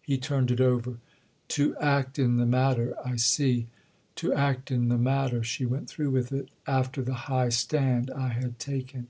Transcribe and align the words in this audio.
He 0.00 0.16
turned 0.16 0.50
it 0.50 0.62
over. 0.62 0.96
"To 1.48 1.76
act 1.76 2.18
in 2.18 2.38
the 2.38 2.46
matter—I 2.46 3.16
see." 3.16 3.66
"To 4.14 4.32
act 4.32 4.70
in 4.70 4.88
the 4.88 4.96
matter"—she 4.96 5.66
went 5.66 5.90
through 5.90 6.08
with 6.12 6.32
it—"after 6.32 7.02
the 7.02 7.12
high 7.28 7.50
stand 7.50 8.10
I 8.12 8.28
had 8.28 8.58
taken." 8.58 9.08